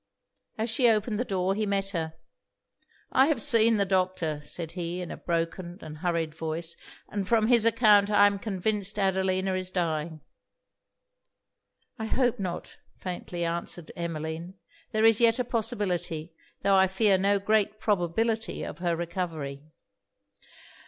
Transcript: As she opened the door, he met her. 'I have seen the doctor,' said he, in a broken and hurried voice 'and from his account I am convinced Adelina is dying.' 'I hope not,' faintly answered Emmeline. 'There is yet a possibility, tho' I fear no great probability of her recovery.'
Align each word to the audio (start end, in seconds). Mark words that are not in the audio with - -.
As 0.57 0.71
she 0.71 0.89
opened 0.89 1.19
the 1.19 1.23
door, 1.23 1.53
he 1.53 1.67
met 1.67 1.89
her. 1.89 2.15
'I 3.11 3.27
have 3.27 3.39
seen 3.39 3.77
the 3.77 3.85
doctor,' 3.85 4.41
said 4.43 4.71
he, 4.71 4.99
in 4.99 5.11
a 5.11 5.15
broken 5.17 5.77
and 5.83 5.99
hurried 5.99 6.33
voice 6.33 6.75
'and 7.09 7.27
from 7.27 7.45
his 7.49 7.67
account 7.67 8.09
I 8.09 8.25
am 8.25 8.39
convinced 8.39 8.97
Adelina 8.97 9.53
is 9.53 9.69
dying.' 9.69 10.21
'I 11.99 12.05
hope 12.07 12.39
not,' 12.39 12.77
faintly 12.97 13.45
answered 13.45 13.91
Emmeline. 13.95 14.55
'There 14.91 15.05
is 15.05 15.21
yet 15.21 15.37
a 15.37 15.43
possibility, 15.43 16.33
tho' 16.63 16.73
I 16.75 16.87
fear 16.87 17.19
no 17.19 17.37
great 17.37 17.79
probability 17.79 18.63
of 18.63 18.79
her 18.79 18.95
recovery.' 18.95 19.61